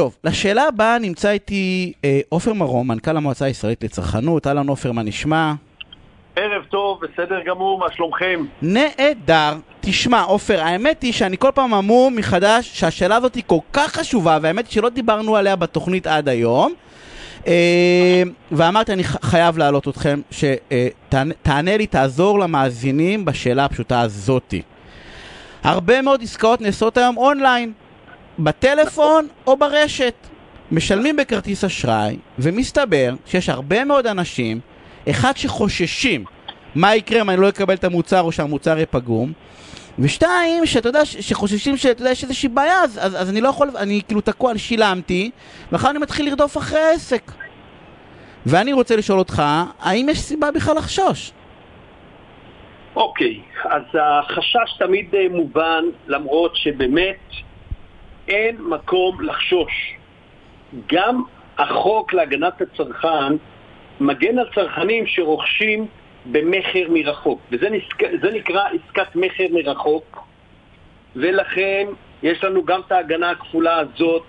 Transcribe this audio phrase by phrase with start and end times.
[0.00, 4.46] טוב, לשאלה הבאה נמצא איתי אה, עופר מרום, מנכ"ל המועצה הישראלית לצרכנות.
[4.46, 5.52] אהלן עופר, מה נשמע?
[6.36, 8.44] ערב טוב, בסדר גמור, מה שלומכם?
[8.62, 9.52] נהדר.
[9.80, 14.38] תשמע, עופר, האמת היא שאני כל פעם אמור מחדש שהשאלה הזאת היא כל כך חשובה,
[14.42, 16.72] והאמת היא שלא דיברנו עליה בתוכנית עד היום.
[17.46, 18.22] אה,
[18.52, 24.62] ואמרתי, אני חייב להעלות אתכם, שתענה לי, תעזור למאזינים בשאלה הפשוטה הזאתי.
[25.62, 27.72] הרבה מאוד עסקאות נעשות היום אונליין,
[28.38, 30.14] בטלפון או ברשת.
[30.72, 34.60] משלמים בכרטיס אשראי, ומסתבר שיש הרבה מאוד אנשים,
[35.10, 36.24] אחד שחוששים
[36.74, 39.32] מה יקרה אם אני לא אקבל את המוצר או שהמוצר יהיה פגום,
[39.98, 43.70] ושתיים, שאתה יודע, שחוששים שאתה יודע, יש איזושהי בעיה, אז, אז, אז אני לא יכול,
[43.76, 45.30] אני כאילו תקוע, אני שילמתי,
[45.72, 47.32] ואחר אני מתחיל לרדוף אחרי העסק.
[48.46, 49.42] ואני רוצה לשאול אותך,
[49.80, 51.32] האם יש סיבה בכלל לחשוש?
[52.96, 57.16] אוקיי, אז החשש תמיד אה, מובן, למרות שבאמת
[58.30, 59.94] אין מקום לחשוש.
[60.86, 61.22] גם
[61.58, 63.32] החוק להגנת הצרכן
[64.00, 65.86] מגן על צרכנים שרוכשים
[66.26, 68.02] במכר מרחוק, וזה נסק...
[68.32, 70.24] נקרא עסקת מכר מרחוק,
[71.16, 71.86] ולכן
[72.22, 74.26] יש לנו גם את ההגנה הכפולה הזאת,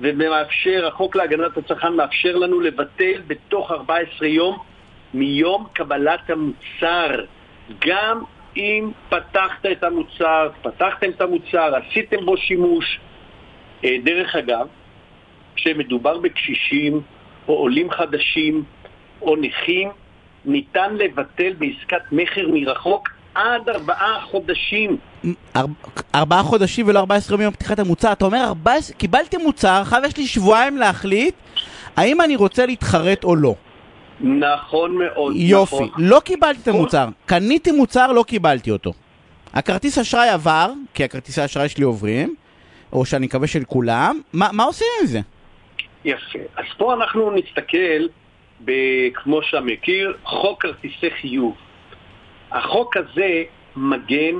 [0.00, 4.58] ומאפשר, החוק להגנת הצרכן מאפשר לנו לבטל בתוך 14 יום
[5.14, 7.24] מיום קבלת המוצר.
[7.86, 8.22] גם
[8.56, 13.00] אם פתחת את המוצר, פתחתם את המוצר, עשיתם בו שימוש.
[13.84, 14.66] אה, דרך אגב,
[15.56, 17.00] כשמדובר בקשישים
[17.48, 18.64] או עולים חדשים
[19.22, 19.88] או נכים,
[20.44, 24.96] ניתן לבטל בעסקת מכר מרחוק עד ארבעה חודשים.
[25.56, 25.64] אר...
[26.14, 28.12] ארבעה חודשים ולא 14 יום מיום פתיחת המוצר.
[28.12, 28.96] אתה אומר, 14...
[28.96, 31.34] קיבלתי מוצר, עכשיו יש לי שבועיים להחליט
[31.96, 33.54] האם אני רוצה להתחרט או לא.
[34.20, 35.32] נכון מאוד.
[35.36, 35.88] יופי, נכון.
[35.98, 37.08] לא קיבלתי את המוצר.
[37.26, 38.92] קניתי מוצר, לא קיבלתי אותו.
[39.54, 42.34] הכרטיס אשראי עבר, כי הכרטיסי אשראי שלי עוברים,
[42.96, 44.20] או שאני מקווה של כולם.
[44.32, 45.20] מה, מה עושים עם זה?
[46.04, 46.38] יפה.
[46.56, 48.06] אז פה אנחנו נסתכל,
[48.64, 48.72] ב,
[49.14, 51.54] כמו שאתה מכיר, חוק כרטיסי חיוב.
[52.50, 53.42] החוק הזה
[53.76, 54.34] מגן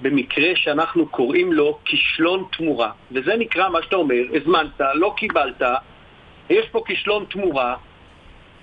[0.00, 2.90] במקרה שאנחנו קוראים לו כישלון תמורה.
[3.12, 5.62] וזה נקרא מה שאתה אומר, הזמנת, לא קיבלת,
[6.50, 7.76] יש פה כישלון תמורה,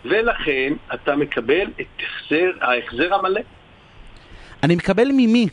[0.05, 3.41] ולכן אתה מקבל את החזר, ההחזר המלא.
[4.63, 5.47] אני מקבל ממי?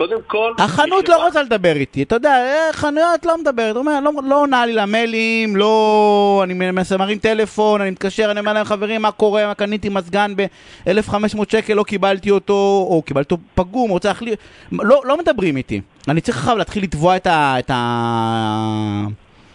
[0.00, 0.52] קודם כל...
[0.58, 4.66] החנות לא רוצה לדבר איתי, אתה יודע, אה, חנויות לא מדברת, אומר, לא, לא עונה
[4.66, 6.40] לי למיילים, לא...
[6.44, 11.38] אני מרים טלפון, אני מתקשר, אני אומר להם, חברים, מה קורה, מה קניתי מזגן ב-1500
[11.48, 14.38] שקל, לא קיבלתי אותו, או קיבלתי אותו פגום, רוצה להחליף...
[14.72, 15.80] לא, לא מדברים איתי.
[16.08, 17.54] אני צריך עכשיו להתחיל לתבוע את ה...
[17.58, 19.06] את ה...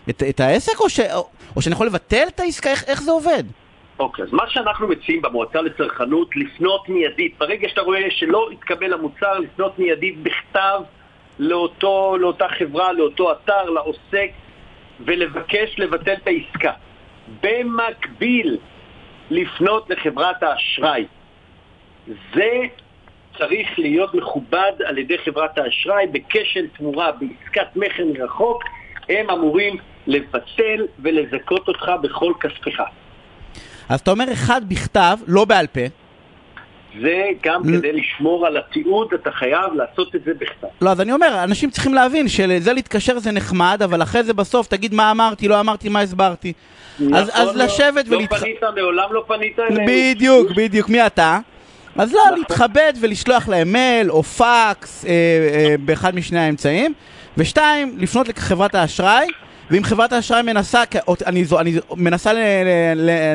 [0.09, 2.69] את, את העסק, או, ש, או, או שאני יכול לבטל את העסקה?
[2.69, 3.43] איך, איך זה עובד?
[3.99, 7.37] אוקיי, אז מה שאנחנו מציעים במועצה לצרכנות, לפנות מיידית.
[7.37, 10.81] ברגע שאתה רואה שלא התקבל המוצר, לפנות מיידית בכתב
[11.39, 14.29] לאותו, לאותה חברה, לאותו אתר, לעוסק,
[14.99, 16.71] ולבקש לבטל את העסקה.
[17.43, 18.57] במקביל,
[19.29, 21.05] לפנות לחברת האשראי.
[22.33, 22.51] זה
[23.37, 28.63] צריך להיות מכובד על ידי חברת האשראי בכשל תמורה, בעסקת מכר מרחוק,
[29.09, 29.77] הם אמורים
[30.07, 32.81] לבטל ולזכות אותך בכל כספך.
[33.89, 35.81] אז אתה אומר אחד בכתב, לא בעל פה.
[37.01, 40.67] זה גם כדי לשמור על התיעוד, אתה חייב לעשות את זה בכתב.
[40.81, 44.67] לא, אז אני אומר, אנשים צריכים להבין שלזה להתקשר זה נחמד, אבל אחרי זה בסוף
[44.67, 46.53] תגיד מה אמרתי, לא אמרתי, מה הסברתי.
[46.99, 47.55] אז, נכון אז מאוד.
[47.55, 48.39] לשבת לא ולהתח...
[48.39, 49.87] פנית, מעולם לא פנית אליהם.
[49.87, 51.39] בדיוק, בדיוק, מי אתה?
[51.97, 52.39] אז לא, נכון.
[52.39, 56.93] להתכבד ולשלוח להם מייל או פקס אה, אה, באחד משני האמצעים.
[57.37, 59.27] ושתיים, לפנות לחברת האשראי,
[59.71, 60.83] ואם חברת האשראי מנסה,
[61.25, 62.31] אני, אני מנסה,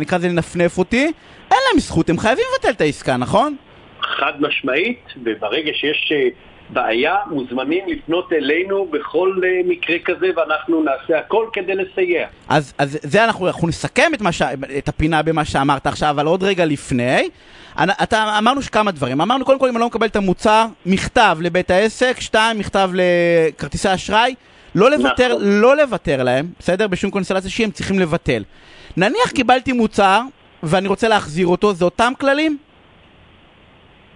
[0.00, 1.12] נקרא לזה לנפנף אותי,
[1.50, 3.56] אין להם זכות, הם חייבים לבטל את העסקה, נכון?
[4.02, 6.28] חד משמעית, וברגע שיש אה,
[6.70, 12.26] בעיה, מוזמנים לפנות אלינו בכל אה, מקרה כזה, ואנחנו נעשה הכל כדי לסייע.
[12.48, 14.42] אז, אז זה אנחנו, אנחנו נסכם את, ש,
[14.78, 17.28] את הפינה במה שאמרת עכשיו, אבל עוד רגע לפני.
[18.02, 19.20] אתה, אמרנו כמה דברים.
[19.20, 23.94] אמרנו קודם כל אם אני לא מקבל את המוצר, מכתב לבית העסק, שתיים, מכתב לכרטיסי
[23.94, 24.34] אשראי.
[24.74, 25.60] לא לוותר, נכון.
[25.60, 26.88] לא לוותר להם, בסדר?
[26.88, 28.42] בשום קונסטלציה שהיא הם צריכים לבטל.
[28.96, 30.20] נניח קיבלתי מוצר
[30.62, 32.58] ואני רוצה להחזיר אותו, זה אותם כללים?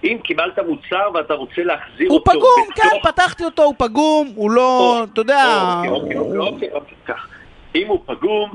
[0.05, 3.07] אם קיבלת מוצר ואתה רוצה להחזיר הוא אותו פגום, כן, בתוך...
[3.07, 5.45] פתחתי אותו, הוא פגום, הוא לא, או, אתה יודע...
[5.77, 7.29] אוקיי, אוקיי, אוקיי, אוקיי, אוקיי, כך.
[7.75, 8.55] אם הוא פגום,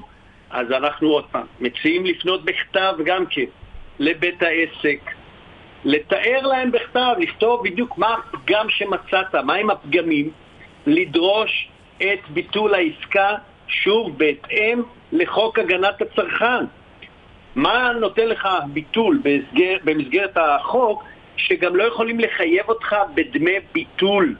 [0.49, 3.43] אז אנחנו עוד פעם מציעים לפנות בכתב גם כן
[3.99, 4.99] לבית העסק,
[5.85, 10.31] לתאר להם בכתב, לכתוב בדיוק מה הפגם שמצאת, מהם הפגמים,
[10.85, 11.69] לדרוש
[12.01, 13.35] את ביטול העסקה,
[13.67, 14.81] שוב, בהתאם
[15.11, 16.65] לחוק הגנת הצרכן.
[17.55, 21.03] מה נותן לך ביטול במסגר, במסגרת החוק,
[21.37, 24.35] שגם לא יכולים לחייב אותך בדמי ביטול?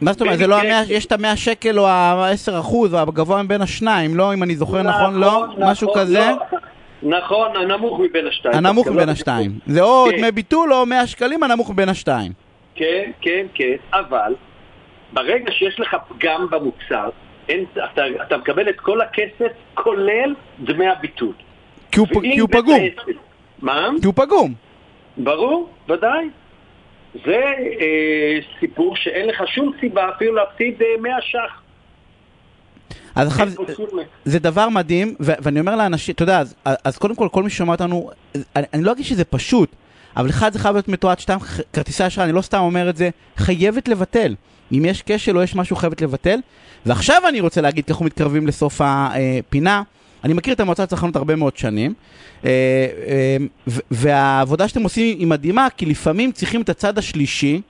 [0.00, 3.42] מה זאת אומרת, זה לא המאה, יש את המאה שקל או העשר אחוז, או הגבוה
[3.42, 5.44] מבין השניים, לא, אם אני זוכר נכון, לא?
[5.58, 6.30] משהו נכון, כזה?
[6.30, 7.18] לא.
[7.18, 8.54] נכון, הנמוך מבין השתיים.
[8.54, 9.58] הנמוך מבין לא השתיים.
[9.66, 10.16] זה או כן.
[10.16, 12.32] דמי ביטול או 100 שקלים, הנמוך מבין השתיים.
[12.74, 14.34] כן, כן, כן, אבל
[15.12, 17.08] ברגע שיש לך פגם במוצר,
[17.48, 21.32] אין, אתה, אתה מקבל את כל הכסף כולל דמי הביטול.
[21.92, 22.80] כי הוא כי הוא פגום.
[22.80, 23.18] העסק-
[23.62, 23.88] מה?
[24.00, 24.54] כי הוא פגום.
[25.16, 26.28] ברור, ודאי.
[27.24, 27.36] זה
[27.80, 31.60] אה, סיפור שאין לך שום סיבה אפילו להפסיד אה, 100 ש"ח.
[33.14, 33.48] אז עכשיו,
[34.24, 36.54] זה דבר מדהים, ו- ואני אומר לאנשים, אתה יודע, אז,
[36.84, 38.10] אז קודם כל, כל מי ששומע אותנו,
[38.56, 39.70] אני, אני לא אגיד שזה פשוט,
[40.16, 41.38] אבל אחד זה חייב להיות מתועד, שתיים,
[41.72, 44.34] כרטיסי אשראי, אני לא סתם אומר את זה, חייבת לבטל.
[44.72, 46.38] אם יש כשל או יש משהו, חייבת לבטל.
[46.86, 49.82] ועכשיו אני רוצה להגיד, כי אנחנו מתקרבים לסוף הפינה,
[50.24, 51.94] אני מכיר את המועצה לצרכנות הרבה מאוד שנים,
[52.44, 52.50] אה,
[53.06, 53.36] אה,
[53.90, 57.60] והעבודה שאתם עושים היא מדהימה, כי לפעמים צריכים את הצד השלישי,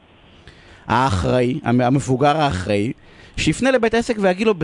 [0.86, 2.92] האחראי, המ- המבוגר האחראי,
[3.36, 4.54] שיפנה לבית העסק ויגיד לו,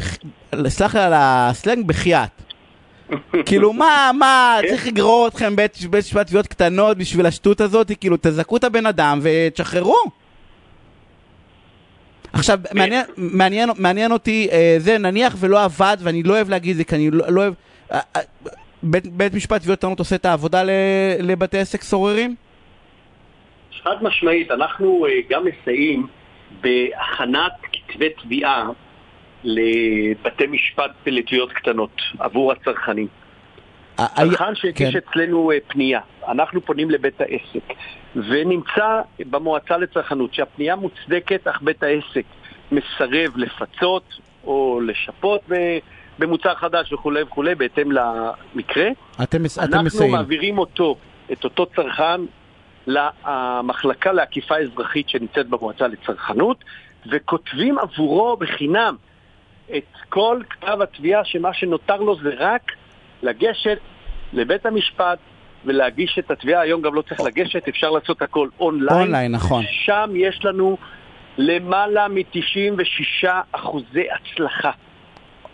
[0.68, 2.30] סלח לי על הסלנג, בחייאת.
[3.46, 7.92] כאילו, מה, מה, צריך לגרור אתכם בית משפט תביעות קטנות בשביל השטות הזאת?
[8.00, 10.21] כאילו, תזכו את הבן אדם ותשחררו.
[12.32, 16.84] עכשיו, מעניין, מעניין, מעניין אותי, אה, זה נניח ולא עבד, ואני לא אוהב להגיד זה,
[16.84, 17.54] כי אני לא, לא אוהב...
[17.92, 18.20] אה, אה,
[18.82, 20.70] בית, בית משפט תביעות קטנות עושה את העבודה ל,
[21.20, 22.34] לבתי עסק סוררים?
[23.82, 26.06] חד משמעית, אנחנו אה, גם מסייעים
[26.60, 27.52] בהכנת
[27.88, 28.68] כתבי תביעה
[29.44, 33.08] לבתי משפט לתביעות קטנות עבור הצרכנים.
[33.96, 34.98] צרכן שהגיש כן.
[34.98, 37.72] אצלנו אה, פנייה, אנחנו פונים לבית העסק,
[38.16, 42.24] ונמצא במועצה לצרכנות שהפנייה מוצדקת, אך בית העסק
[42.72, 44.04] מסרב לפצות
[44.44, 45.40] או לשפות
[46.18, 48.88] במוצר חדש וכולי וכולי, בהתאם למקרה.
[49.22, 50.08] אתם, אתם אנחנו.
[50.08, 50.96] מעבירים אותו,
[51.32, 52.20] את אותו צרכן,
[52.86, 56.64] למחלקה לאכיפה אזרחית שנמצאת במועצה לצרכנות,
[57.06, 58.96] וכותבים עבורו בחינם
[59.76, 62.72] את כל כתב התביעה, שמה שנותר לו זה רק
[63.22, 63.78] לגשת
[64.32, 65.18] לבית המשפט
[65.64, 66.60] ולהגיש את התביעה.
[66.60, 68.98] היום גם לא צריך לגשת, אפשר לעשות הכל אונליין.
[69.00, 69.64] אונליין, נכון.
[69.84, 70.76] שם יש לנו
[71.38, 74.70] למעלה מ-96 אחוזי הצלחה.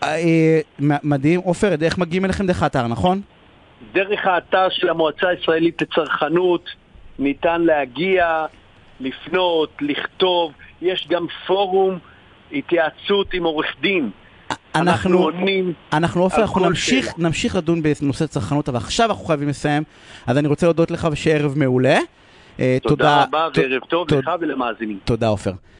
[0.03, 1.39] אה, מ- מדהים.
[1.39, 3.21] עופר, איך מגיעים אליכם דרך האתר, נכון?
[3.93, 6.69] דרך האתר של המועצה הישראלית לצרכנות
[7.19, 8.45] ניתן להגיע,
[8.99, 10.51] לפנות, לכתוב,
[10.81, 11.99] יש גם פורום
[12.51, 14.09] התייעצות עם עורך דין.
[14.75, 17.27] אנחנו אנחנו, עונים, אנחנו עופר, אנחנו נמשיך, שאלה.
[17.27, 19.83] נמשיך לדון בנושא צרכנות, אבל עכשיו אנחנו חייבים לסיים.
[20.27, 21.99] אז אני רוצה להודות לך ושיהיה ערב מעולה.
[22.59, 24.21] אה, תודה רבה ת- וערב טוב תודה.
[24.21, 24.97] לך ולמאזינים.
[25.03, 25.51] תודה, עופר.